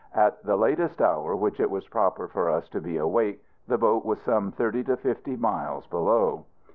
At 0.15 0.41
the 0.43 0.55
latest 0.57 0.99
hour 0.99 1.35
which 1.35 1.59
it 1.59 1.69
was 1.69 1.87
proper 1.87 2.27
for 2.27 2.49
us 2.49 2.67
to 2.69 2.81
be 2.81 2.97
awake, 2.97 3.45
the 3.67 3.77
boat 3.77 4.03
was 4.03 4.19
some 4.21 4.51
thirty 4.51 4.83
to 4.85 4.97
fifty 4.97 5.35
miles 5.35 5.85
below. 5.85 6.45